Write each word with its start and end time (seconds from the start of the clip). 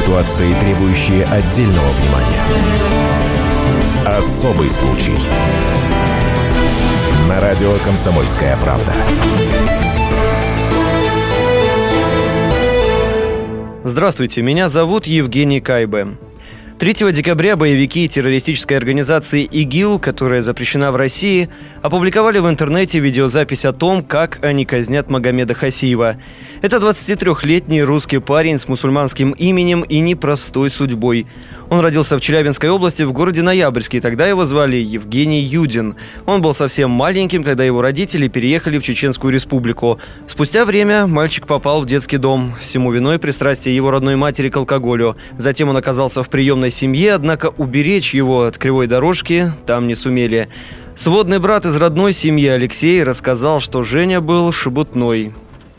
Ситуации, 0.00 0.54
требующие 0.54 1.24
отдельного 1.24 1.88
внимания. 1.88 2.42
Особый 4.06 4.70
случай. 4.70 5.12
На 7.28 7.38
радио 7.38 7.72
«Комсомольская 7.84 8.56
правда». 8.56 8.94
Здравствуйте, 13.84 14.40
меня 14.40 14.70
зовут 14.70 15.06
Евгений 15.06 15.60
Кайбе. 15.60 16.16
3 16.80 17.12
декабря 17.12 17.56
боевики 17.58 18.08
террористической 18.08 18.78
организации 18.78 19.44
ИГИЛ, 19.44 19.98
которая 19.98 20.40
запрещена 20.40 20.90
в 20.92 20.96
России, 20.96 21.50
опубликовали 21.82 22.38
в 22.38 22.48
интернете 22.48 23.00
видеозапись 23.00 23.66
о 23.66 23.74
том, 23.74 24.02
как 24.02 24.42
они 24.42 24.64
казнят 24.64 25.10
Магомеда 25.10 25.52
Хасиева. 25.52 26.16
Это 26.62 26.78
23-летний 26.78 27.82
русский 27.82 28.18
парень 28.18 28.56
с 28.56 28.66
мусульманским 28.66 29.32
именем 29.32 29.82
и 29.82 29.98
непростой 29.98 30.70
судьбой. 30.70 31.26
Он 31.70 31.78
родился 31.78 32.16
в 32.16 32.20
Челябинской 32.20 32.68
области 32.68 33.04
в 33.04 33.12
городе 33.12 33.42
Ноябрьске, 33.42 34.00
тогда 34.00 34.26
его 34.26 34.44
звали 34.44 34.76
Евгений 34.76 35.40
Юдин. 35.40 35.94
Он 36.26 36.42
был 36.42 36.52
совсем 36.52 36.90
маленьким, 36.90 37.44
когда 37.44 37.62
его 37.62 37.80
родители 37.80 38.26
переехали 38.26 38.78
в 38.78 38.82
Чеченскую 38.82 39.32
республику. 39.32 40.00
Спустя 40.26 40.64
время 40.64 41.06
мальчик 41.06 41.46
попал 41.46 41.82
в 41.82 41.86
детский 41.86 42.16
дом. 42.16 42.54
Всему 42.60 42.90
виной 42.90 43.20
пристрастие 43.20 43.76
его 43.76 43.92
родной 43.92 44.16
матери 44.16 44.50
к 44.50 44.56
алкоголю. 44.56 45.16
Затем 45.36 45.68
он 45.68 45.76
оказался 45.76 46.24
в 46.24 46.28
приемной 46.28 46.72
семье, 46.72 47.14
однако 47.14 47.46
уберечь 47.56 48.14
его 48.14 48.42
от 48.42 48.58
кривой 48.58 48.88
дорожки 48.88 49.52
там 49.64 49.86
не 49.86 49.94
сумели. 49.94 50.48
Сводный 50.96 51.38
брат 51.38 51.66
из 51.66 51.76
родной 51.76 52.12
семьи 52.12 52.48
Алексей 52.48 53.04
рассказал, 53.04 53.60
что 53.60 53.84
Женя 53.84 54.20
был 54.20 54.50
шебутной. 54.50 55.32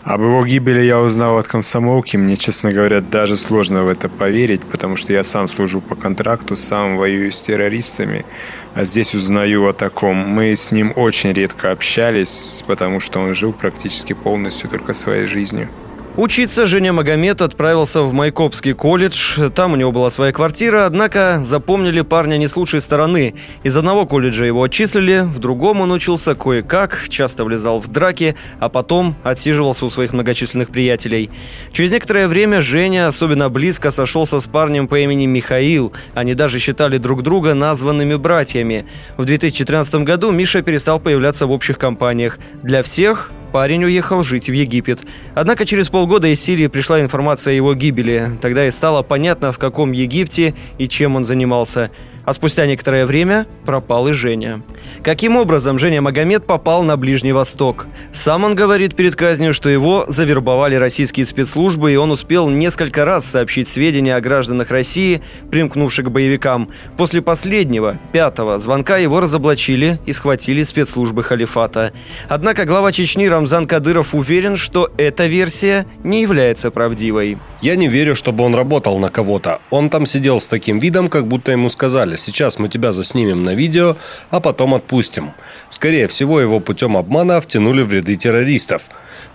Об 0.03 0.21
его 0.21 0.43
гибели 0.43 0.81
я 0.81 0.99
узнал 0.99 1.37
от 1.37 1.47
комсомолки. 1.47 2.17
Мне, 2.17 2.35
честно 2.35 2.73
говоря, 2.73 3.01
даже 3.01 3.37
сложно 3.37 3.83
в 3.83 3.87
это 3.87 4.09
поверить, 4.09 4.61
потому 4.63 4.95
что 4.95 5.13
я 5.13 5.21
сам 5.21 5.47
служу 5.47 5.79
по 5.79 5.95
контракту, 5.95 6.57
сам 6.57 6.97
воюю 6.97 7.31
с 7.31 7.41
террористами, 7.41 8.25
а 8.73 8.83
здесь 8.85 9.13
узнаю 9.13 9.67
о 9.67 9.73
таком. 9.73 10.17
Мы 10.17 10.55
с 10.55 10.71
ним 10.71 10.91
очень 10.95 11.33
редко 11.33 11.71
общались, 11.71 12.63
потому 12.65 12.99
что 12.99 13.19
он 13.19 13.35
жил 13.35 13.53
практически 13.53 14.13
полностью 14.13 14.69
только 14.69 14.93
своей 14.93 15.27
жизнью. 15.27 15.69
Учиться 16.17 16.65
Женя 16.65 16.91
Магомед 16.91 17.41
отправился 17.41 18.01
в 18.01 18.11
Майкопский 18.11 18.73
колледж. 18.73 19.49
Там 19.55 19.71
у 19.71 19.75
него 19.77 19.93
была 19.93 20.09
своя 20.09 20.33
квартира, 20.33 20.85
однако 20.85 21.39
запомнили 21.41 22.01
парня 22.01 22.35
не 22.35 22.47
с 22.47 22.57
лучшей 22.57 22.81
стороны. 22.81 23.35
Из 23.63 23.77
одного 23.77 24.05
колледжа 24.05 24.43
его 24.43 24.61
отчислили, 24.61 25.21
в 25.21 25.39
другом 25.39 25.79
он 25.79 25.89
учился 25.93 26.35
кое-как, 26.35 27.07
часто 27.07 27.45
влезал 27.45 27.79
в 27.79 27.87
драки, 27.87 28.35
а 28.59 28.67
потом 28.67 29.15
отсиживался 29.23 29.85
у 29.85 29.89
своих 29.89 30.11
многочисленных 30.11 30.69
приятелей. 30.69 31.29
Через 31.71 31.91
некоторое 31.91 32.27
время 32.27 32.61
Женя 32.61 33.07
особенно 33.07 33.49
близко 33.49 33.89
сошелся 33.89 34.41
с 34.41 34.47
парнем 34.47 34.89
по 34.89 34.99
имени 34.99 35.27
Михаил. 35.27 35.93
Они 36.13 36.33
даже 36.33 36.59
считали 36.59 36.97
друг 36.97 37.23
друга 37.23 37.53
названными 37.53 38.15
братьями. 38.15 38.85
В 39.15 39.23
2013 39.23 39.95
году 40.03 40.31
Миша 40.31 40.61
перестал 40.61 40.99
появляться 40.99 41.47
в 41.47 41.51
общих 41.51 41.77
компаниях. 41.77 42.37
Для 42.63 42.83
всех 42.83 43.31
парень 43.51 43.83
уехал 43.83 44.23
жить 44.23 44.49
в 44.49 44.53
Египет. 44.53 45.01
Однако 45.35 45.65
через 45.65 45.89
полгода 45.89 46.27
из 46.27 46.41
Сирии 46.41 46.67
пришла 46.67 47.01
информация 47.01 47.51
о 47.51 47.55
его 47.55 47.73
гибели. 47.73 48.29
Тогда 48.41 48.67
и 48.67 48.71
стало 48.71 49.03
понятно, 49.03 49.51
в 49.51 49.57
каком 49.57 49.91
Египте 49.91 50.53
и 50.77 50.87
чем 50.87 51.15
он 51.15 51.25
занимался 51.25 51.91
а 52.25 52.33
спустя 52.33 52.65
некоторое 52.65 53.05
время 53.05 53.47
пропал 53.65 54.07
и 54.07 54.13
Женя. 54.13 54.61
Каким 55.03 55.37
образом 55.37 55.79
Женя 55.79 56.01
Магомед 56.01 56.45
попал 56.45 56.83
на 56.83 56.97
Ближний 56.97 57.31
Восток? 57.31 57.87
Сам 58.13 58.43
он 58.43 58.55
говорит 58.55 58.95
перед 58.95 59.15
казнью, 59.15 59.53
что 59.53 59.69
его 59.69 60.05
завербовали 60.07 60.75
российские 60.75 61.25
спецслужбы, 61.25 61.91
и 61.91 61.95
он 61.95 62.11
успел 62.11 62.49
несколько 62.49 63.05
раз 63.05 63.25
сообщить 63.25 63.67
сведения 63.67 64.15
о 64.15 64.21
гражданах 64.21 64.71
России, 64.71 65.21
примкнувших 65.49 66.05
к 66.05 66.09
боевикам. 66.09 66.69
После 66.97 67.21
последнего, 67.21 67.97
пятого, 68.11 68.59
звонка 68.59 68.97
его 68.97 69.19
разоблачили 69.19 69.99
и 70.05 70.13
схватили 70.13 70.63
спецслужбы 70.63 71.23
халифата. 71.23 71.93
Однако 72.29 72.65
глава 72.65 72.91
Чечни 72.91 73.25
Рамзан 73.25 73.67
Кадыров 73.67 74.13
уверен, 74.13 74.55
что 74.55 74.91
эта 74.97 75.27
версия 75.27 75.85
не 76.03 76.21
является 76.21 76.71
правдивой. 76.71 77.37
Я 77.61 77.75
не 77.75 77.87
верю, 77.87 78.15
чтобы 78.15 78.43
он 78.43 78.55
работал 78.55 78.97
на 78.97 79.09
кого-то. 79.09 79.61
Он 79.69 79.91
там 79.91 80.07
сидел 80.07 80.41
с 80.41 80.47
таким 80.47 80.79
видом, 80.79 81.09
как 81.09 81.27
будто 81.27 81.51
ему 81.51 81.69
сказали, 81.69 82.15
сейчас 82.15 82.57
мы 82.57 82.69
тебя 82.69 82.91
заснимем 82.91 83.43
на 83.43 83.53
видео, 83.53 83.97
а 84.31 84.39
потом 84.39 84.73
отпустим. 84.73 85.33
Скорее 85.69 86.07
всего, 86.07 86.41
его 86.41 86.59
путем 86.59 86.97
обмана 86.97 87.39
втянули 87.39 87.83
в 87.83 87.93
ряды 87.93 88.15
террористов. 88.15 88.89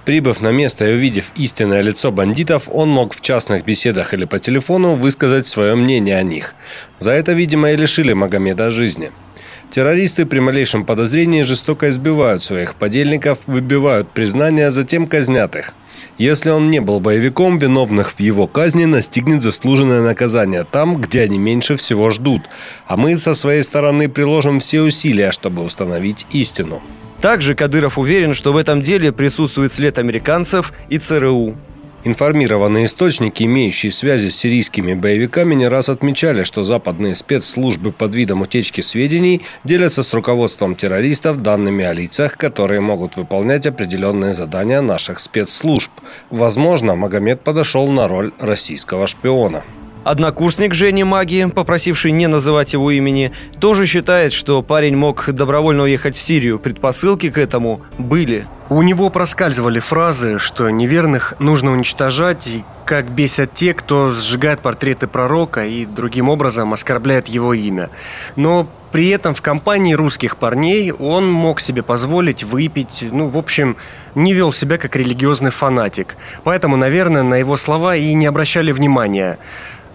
Прибыв 0.05 0.41
на 0.41 0.51
место 0.51 0.89
и 0.89 0.95
увидев 0.95 1.31
истинное 1.37 1.83
лицо 1.83 2.11
бандитов, 2.11 2.69
он 2.73 2.91
мог 2.91 3.15
в 3.15 3.21
частных 3.21 3.65
беседах 3.65 4.13
или 4.13 4.25
по 4.25 4.41
телефону 4.41 4.95
высказать 4.95 5.47
свое 5.47 5.77
мнение 5.77 6.19
о 6.19 6.25
них. 6.25 6.57
За 6.99 7.13
это, 7.13 7.33
видимо, 7.33 7.71
и 7.71 7.77
лишили 7.77 8.13
Магомеда 8.13 8.73
жизни. 8.73 9.13
Террористы 9.71 10.27
при 10.27 10.41
малейшем 10.41 10.85
подозрении 10.85 11.43
жестоко 11.43 11.91
избивают 11.91 12.43
своих 12.43 12.75
подельников, 12.75 13.39
выбивают 13.47 14.11
признания, 14.11 14.73
затем 14.73 15.07
казнят 15.07 15.55
их– 15.55 15.75
если 16.19 16.51
он 16.51 16.71
не 16.71 16.81
был 16.81 17.01
боевиком, 17.01 17.59
виновных 17.59 18.13
в 18.13 18.21
его 18.21 18.47
казни 18.47 18.85
настигнет 18.85 19.43
заслуженное 19.43 20.03
наказание 20.03 20.65
там, 20.65 21.01
где 21.01 21.23
они 21.23 21.39
меньше 21.39 21.77
всего 21.77 22.11
ждут. 22.11 22.43
А 22.87 22.97
мы 22.97 23.19
со 23.19 23.35
своей 23.35 23.63
стороны 23.63 24.09
приложим 24.09 24.61
все 24.61 24.83
усилия, 24.83 25.33
чтобы 25.33 25.63
установить 25.63 26.27
истину. 26.31 26.83
Также 27.21 27.55
Кадыров 27.55 27.99
уверен, 27.99 28.35
что 28.35 28.53
в 28.53 28.57
этом 28.57 28.83
деле 28.83 29.13
присутствует 29.13 29.73
след 29.73 29.99
американцев 29.99 30.73
и 30.89 30.99
ЦРУ. 30.99 31.57
Информированные 32.07 32.87
источники, 32.87 33.43
имеющие 33.43 33.91
связи 33.91 34.29
с 34.29 34.37
сирийскими 34.37 34.95
боевиками, 34.95 35.57
не 35.57 35.67
раз 35.67 35.89
отмечали, 35.89 36.45
что 36.45 36.63
западные 36.63 37.17
спецслужбы 37.17 37.91
под 37.91 38.15
видом 38.15 38.43
утечки 38.43 38.81
сведений 38.81 39.43
делятся 39.65 40.05
с 40.05 40.15
руководством 40.15 40.77
террористов 40.77 41.43
данными 41.43 41.85
о 41.85 41.93
лицах, 41.93 42.37
которые 42.37 42.81
могут 42.81 43.17
выполнять 43.17 43.67
определенные 43.67 44.35
задания 44.35 44.83
наших 44.83 45.19
спецслужб. 45.19 45.91
Возможно, 46.31 46.95
Магомед 46.95 47.41
подошел 47.41 47.89
на 47.89 48.07
роль 48.07 48.33
российского 48.39 49.09
шпиона. 49.09 49.65
Однокурсник 50.07 50.73
Жени 50.73 51.03
Маги, 51.03 51.51
попросивший 51.53 52.13
не 52.13 52.29
называть 52.29 52.75
его 52.75 52.93
имени, 52.93 53.33
тоже 53.59 53.87
считает, 53.87 54.33
что 54.33 54.63
парень 54.63 54.97
мог 54.97 55.29
добровольно 55.33 55.83
уехать 55.83 56.15
в 56.17 56.23
Сирию. 56.23 56.61
Предпосылки 56.61 57.29
к 57.29 57.37
этому 57.37 57.81
были. 57.99 58.47
У 58.69 58.83
него 58.83 59.11
проскальзывали 59.11 59.81
фразы, 59.81 60.39
что 60.39 60.71
неверных 60.71 61.35
нужно 61.41 61.73
уничтожать, 61.73 62.47
и 62.47 62.63
как 62.85 63.11
бесят 63.11 63.53
те, 63.53 63.75
кто 63.75 64.13
сжигает 64.13 64.61
портреты 64.61 65.09
пророка 65.09 65.67
и 65.67 65.85
другим 65.85 66.29
образом 66.29 66.73
оскорбляет 66.73 67.27
его 67.27 67.53
имя. 67.53 67.91
Но 68.37 68.69
при 68.93 69.09
этом 69.09 69.35
в 69.35 69.43
компании 69.43 69.95
русских 69.95 70.37
парней 70.37 70.93
он 70.93 71.31
мог 71.31 71.59
себе 71.61 71.83
позволить 71.83 72.45
выпить, 72.45 73.05
ну, 73.11 73.27
в 73.27 73.37
общем, 73.37 73.77
не 74.15 74.33
вел 74.33 74.53
себя 74.53 74.79
как 74.79 74.95
религиозный 74.97 75.51
фанатик. 75.51 76.17
Поэтому, 76.45 76.77
наверное, 76.77 77.23
на 77.23 77.35
его 77.35 77.57
слова 77.57 77.97
и 77.97 78.15
не 78.15 78.27
обращали 78.27 78.73
внимания. 78.73 79.39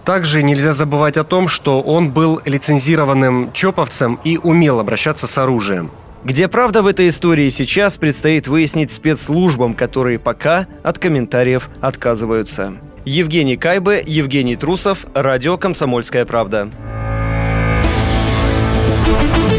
Также 0.05 0.41
нельзя 0.41 0.73
забывать 0.73 1.17
о 1.17 1.23
том, 1.23 1.47
что 1.47 1.81
он 1.81 2.11
был 2.11 2.41
лицензированным 2.45 3.51
чоповцем 3.53 4.19
и 4.23 4.37
умел 4.37 4.79
обращаться 4.79 5.27
с 5.27 5.37
оружием. 5.37 5.91
Где 6.23 6.47
правда 6.47 6.83
в 6.83 6.87
этой 6.87 7.07
истории 7.09 7.49
сейчас 7.49 7.97
предстоит 7.97 8.47
выяснить 8.47 8.91
спецслужбам, 8.91 9.73
которые 9.73 10.19
пока 10.19 10.67
от 10.83 10.99
комментариев 10.99 11.69
отказываются. 11.81 12.73
Евгений 13.05 13.57
Кайбе, 13.57 14.03
Евгений 14.05 14.55
Трусов, 14.55 15.05
радио 15.15 15.57
«Комсомольская 15.57 16.25
правда». 16.25 16.69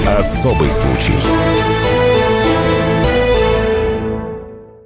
Особый 0.06 0.70
случай. 0.70 1.16